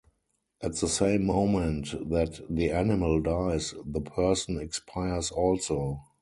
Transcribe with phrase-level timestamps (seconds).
[0.61, 6.01] At the same moment that the animal dies the person expires also.